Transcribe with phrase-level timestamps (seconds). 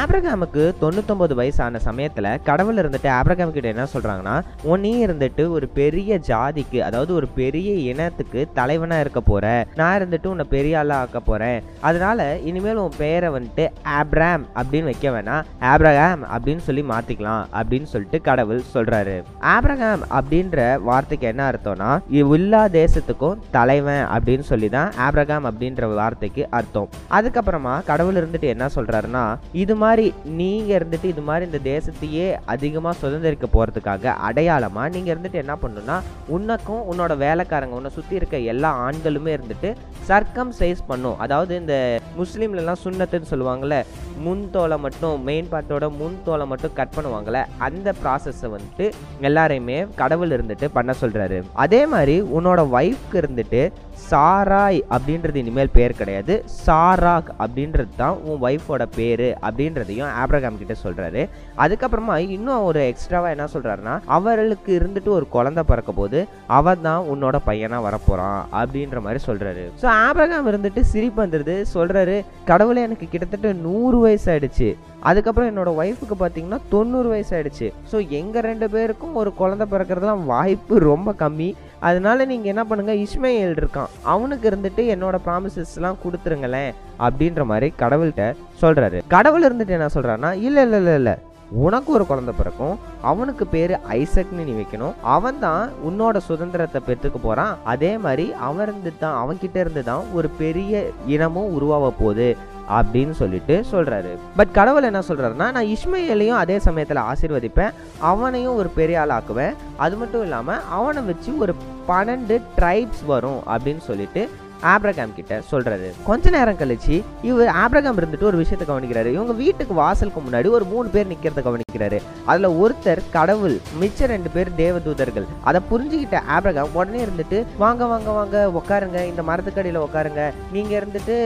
[0.00, 4.36] ஆப்ரகாமுக்கு தொண்ணூத்தொம்பது வயசான சமயத்துல கடவுள் இருந்துட்டு ஆப்ரகாம் கிட்ட என்ன சொல்றாங்கன்னா
[4.72, 9.44] உன்னே இருந்துட்டு ஒரு பெரிய ஜாதிக்கு அதாவது ஒரு பெரிய இனத்துக்கு தலைவனா இருக்க போற.
[9.80, 11.58] நான் இருந்துட்டு உன்னை பெரிய ஆளா ஆக்க போறேன்.
[11.88, 13.66] அதனால இனிமேல் உன் பேரை வந்துட்டு
[13.98, 15.42] ஆப்ராம் அப்படின்னு வைக்க வேணாம்.
[15.72, 19.16] ஆப்ரகாம் அப்படின்னு சொல்லி மாத்திக்கலாம் அப்படின்னு சொல்லிட்டு கடவுள் சொல்றாரு.
[19.54, 21.90] ஆப்ரகாம் அப்படின்ற வார்த்தைக்கு என்ன அர்த்தம்னா
[22.22, 26.90] எல்லா தேசத்துக்கும் தலைவன் அப்படின்னு சொல்லி தான் ஆப்ரகாம் அப்படின்ற வார்த்தைக்கு அர்த்தம்.
[27.18, 29.26] அதுக்கப்புறமா கடவுள் இருந்துட்டு என்ன சொல்றாருன்னா
[29.62, 30.06] இது மாதிரி
[30.40, 35.96] நீங்கள் இருந்துட்டு இது மாதிரி இந்த தேசத்தையே அதிகமாக சுதந்திரிக்க போகிறதுக்காக அடையாளமாக நீங்கள் இருந்துட்டு என்ன பண்ணணும்னா
[36.36, 39.70] உனக்கும் உன்னோட வேலைக்காரங்க உன்னை சுற்றி இருக்க எல்லா ஆண்களுமே இருந்துட்டு
[40.08, 41.18] சர்க்கம் சைஸ் பண்ணும்.
[41.24, 41.74] அதாவது இந்த
[42.20, 43.76] முஸ்லீம்லலாம் சுண்ணத்துன்னு சொல்லுவாங்கல்ல
[44.24, 48.86] முன் தோலை மட்டும் மெயின் பார்ட்டோட முன் தோலை மட்டும் கட் பண்ணுவாங்கல்ல அந்த ப்ராசஸை வந்துட்டு
[49.28, 53.62] எல்லாரையுமே கடவுள் இருந்துட்டு பண்ண சொல்கிறாரு அதே மாதிரி உன்னோட ஒய்ஃப்க்கு இருந்துட்டு
[54.10, 56.34] சாராய் அப்படின்றது இனிமேல் பேர் கிடையாது.
[56.64, 59.26] சாராக் அப்படின்றது தான் உன் ஒய்ஃபோட பேர்
[59.62, 61.22] அப்படின்றதையும் ஆப்ரகாம் கிட்ட சொல்றாரு.
[61.64, 66.18] அதுக்கப்புறமா இன்னும் ஒரு எக்ஸ்ட்ராவா என்ன சொல்றாருன்னா அவர்களுக்கு இருந்துட்டு ஒரு குழந்தை பிறக்க போது
[66.58, 69.64] அவன் தான் உன்னோட பையனா வரப்போறான் அப்படின்ற மாதிரி சொல்றாரு.
[69.82, 71.56] ஸோ ஆப்ரகாம் இருந்துட்டு சிரிப்பு வந்துருது.
[71.76, 72.16] சொல்றாரு
[72.50, 74.70] கடவுளே எனக்கு கிட்டத்தட்ட நூறு வயசு ஆயிடுச்சு.
[75.10, 77.68] அதுக்கப்புறம் என்னோட ஒய்ஃபுக்கு பார்த்தீங்கன்னா தொண்ணூறு வயசு ஆயிடுச்சு.
[77.92, 81.50] ஸோ எங்கள் ரெண்டு பேருக்கும் ஒரு குழந்தை பிறக்கிறதுலாம் வாய்ப்பு ரொம்ப கம்மி.
[81.88, 83.92] அதனால நீங்கள் என்ன பண்ணுங்கள் இஸ்மையல் இருக்கான்.
[84.12, 86.72] அவனுக்கு இருந்துட்டு என்னோட ப்ராமிசஸ்லாம் கொடுத்துருங்களேன்
[87.06, 88.24] அப்படின்ற மாதிரி கடவுள்கிட்ட
[88.62, 91.16] சொல்கிறாரு கடவுள் இருந்துட்டு என்ன சொல்கிறான்னா இல்லை இல்லை இல்லை இல்லை.
[91.64, 92.76] உனக்கு ஒரு குழந்தை பிறக்கும்.
[93.10, 94.94] அவனுக்கு பேர் ஐசக்னு நீ வைக்கணும்.
[95.14, 100.28] அவன் தான் உன்னோட சுதந்திரத்தை பெற்றுக்க போகிறான் அதே மாதிரி அவன் இருந்து தான் அவன்கிட்ட இருந்து தான் ஒரு
[100.42, 100.82] பெரிய
[101.14, 102.28] இனமும் உருவாக போகுது.
[102.70, 107.70] அப்படின்னு சொல்லிட்டு சொல்கிறாரு பட் கடவுள் என்ன சொல்கிறாருன்னா நான் இஸ்மையிலையும் அதே சமயத்தில் ஆசீர்வதிப்பேன்.
[107.98, 111.54] அவனையும் ஒரு பெரிய ஆள் ஆக்குவேன் அது மட்டும் இல்லாமல் அவனை வச்சு ஒரு
[111.88, 114.30] பன்னெண்டு ட்ரைப்ஸ் வரும் அப்படின்னு சொல்லிட்டு
[114.72, 116.96] ஆப்ரகாம் கிட்ட சொல்றாரு கொஞ்ச நேரம் கழிச்சு
[117.30, 119.10] இவர் ஆப்ரகாம் இருந்துட்டு ஒரு விஷயத்தை கவனிக்கிறாரு.
[119.16, 121.98] இவங்க வீட்டுக்கு வாசலுக்கு முன்னாடி ஒரு மூணு பேர் நிக்கிறத கவனிக்கிறாரு.
[122.30, 125.26] அதுல ஒருத்தர் கடவுள் மிச்ச ரெண்டு பேர் தேவதூதர்கள்.
[125.48, 130.22] அதை புரிஞ்சுக்கிட்ட ஆப்ரகாம் உடனே இருந்துட்டு வாங்க வாங்க வாங்க உட்காருங்க இந்த மரத்துக்கடியில உட்காருங்க
[130.56, 131.16] நீங்க இருந்துட்டு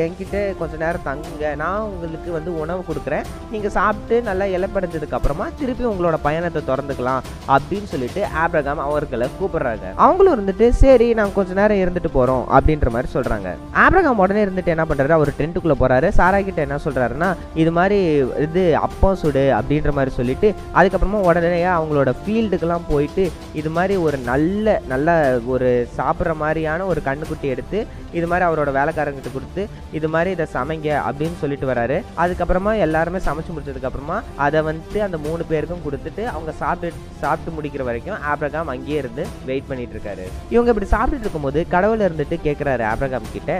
[0.00, 1.54] என்கிட்ட கொஞ்ச நேரம் தங்குங்க.
[1.62, 3.26] நான் உங்களுக்கு வந்து உணவு கொடுக்குறேன்.
[3.50, 7.24] நீங்க சாப்பிட்டு நல்லா இலப்படைஞ்சதுக்கு அப்புறமா திருப்பி உங்களோட பயணத்தை திறந்துக்கலாம்.
[7.54, 9.86] அப்படின்னு சொல்லிட்டு ஆப்ரகாம் அவர்களை கூப்பிடுறாங்க.
[10.06, 12.44] அவங்களும் இருந்துட்டு சரி நாங்கள் கொஞ்ச நேரம் இருந்துட்டு போறோம்.
[12.78, 13.48] அப்படின்ற மாதிரி சொல்றாங்க.
[13.84, 15.12] ஆப்ரகாம் உடனே இருந்துட்டு என்ன பண்றாரு?
[15.18, 16.08] அவர் டென்ட்டுக்குள்ளே போறாரு.
[16.18, 17.28] சாரா கிட்ட என்ன சொல்றாருன்னா
[17.62, 17.98] இது மாதிரி
[18.46, 23.24] இது அப்பம் சுடு அப்படின்ற மாதிரி சொல்லிட்டு அதுக்கப்புறமா உடனே அவங்களோட ஃபீல்டுக்கெல்லாம் போயிட்டு
[23.60, 25.08] இது மாதிரி ஒரு நல்ல நல்ல
[25.54, 27.78] ஒரு சாப்பிட்ற மாதிரியான ஒரு கண்ணுக்குட்டி எடுத்து
[28.18, 29.62] இது மாதிரி அவரோட வேலைக்காரங்கிட்ட கொடுத்து
[29.98, 31.96] இது மாதிரி இதை சமைங்க அப்படின்னு சொல்லிட்டு வராரு.
[32.22, 38.18] அதுக்கப்புறமா எல்லாருமே சமைச்சு முடிச்சதுக்கப்புறமா அதை வந்துட்டு அந்த மூணு பேருக்கும் கொடுத்துட்டு அவங்க சாப்பிட்டு சாப்பிட்டு முடிக்கிற வரைக்கும்
[38.32, 40.24] ஆப்ரகாம் அங்கேயே இருந்து வெயிட் பண்ணிட்டு இருக்காரு.
[40.54, 43.52] இவங்க இப்படி சாப்பிட்டுட்டு இருக்கும்போது கடவுள் இருந்துட்டு கேட்குற கேட்குறாரு ஆப்ரகாம் கிட்ட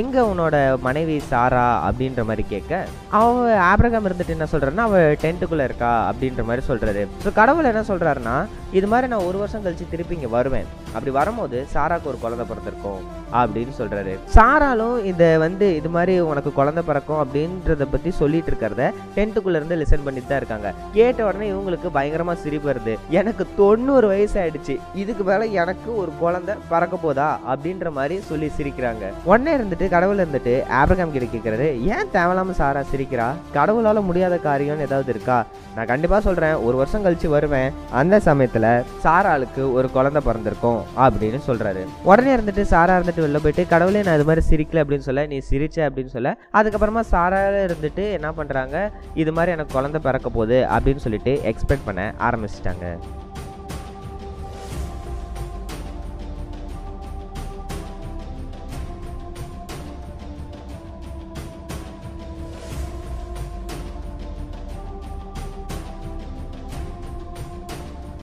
[0.00, 0.56] எங்க உன்னோட
[0.86, 2.72] மனைவி சாரா அப்படின்ற மாதிரி கேட்க
[3.18, 7.02] அவ ஆப்ரகாம் இருந்துட்டு என்ன சொல்றாருன்னா அவ டென்ட்டுக்குள்ள இருக்கா அப்படின்ற மாதிரி சொல்றாரு.
[7.24, 8.36] ஸோ கடவுள் என்ன சொல்றாருன்னா
[8.78, 10.70] இது மாதிரி நான் ஒரு வருஷம் கழிச்சு திருப்பி இங்க வருவேன்.
[10.94, 13.02] அப்படி வரும்போது சாராக்கு ஒரு குழந்தை பிறந்திருக்கும்
[13.40, 14.12] அப்படின்னு சொல்றாரு.
[14.36, 20.06] சாராலும் இதை வந்து இது மாதிரி உனக்கு குழந்தை பிறக்கும் அப்படின்றத பத்தி சொல்லிட்டு இருக்கிறத டென்த்துக்குள்ள இருந்து லிசன்
[20.06, 20.74] பண்ணிட்டு தான் இருக்காங்க.
[20.96, 22.94] கேட்ட உடனே இவங்களுக்கு பயங்கரமா சிரிப்பு வருது.
[23.20, 24.76] எனக்கு தொண்ணூறு வயசு ஆயிடுச்சு.
[25.04, 29.12] இதுக்கு மேல எனக்கு ஒரு குழந்தை பறக்க போதா அப்படின்ற மாதிரி சொல்லி சிரிக்கிறாங்க.
[29.30, 33.26] உடனே வந்துட்டு கடவுள் இருந்துட்டு ஆப்ரகாம் கிட்ட கேட்கறாரு ஏன் தேவையில்லாம சாரா சிரிக்கிறா?
[33.56, 35.38] கடவுளால முடியாத காரியம்னு ஏதாவது இருக்கா?
[35.76, 38.66] நான் கண்டிப்பா சொல்றேன் ஒரு வருஷம் கழிச்சு வருவேன் அந்த சமயத்துல
[39.04, 41.82] சாராளுக்கு ஒரு குழந்தை பிறந்திருக்கும் அப்படின்னு சொல்றாரு.
[42.02, 45.78] உடனே இருந்துட்டு சாரா இருந்துட்டு வெளில போயிட்டு கடவுளே நான் இது மாதிரி சிரிக்கல அப்படின்னு சொல்ல நீ சிரிச்ச
[45.88, 48.76] அப்படின்னு சொல்ல அதுக்கப்புறமா சாரால இருந்துட்டு என்ன பண்றாங்க
[49.14, 52.86] இது மாதிரி எனக்கு குழந்தை பிறக்க போகுது அப்படின்னு சொல்லிட்டு எக்ஸ்பெக்ட் பண்ண ஆரம்பிச்சிட்டாங்க.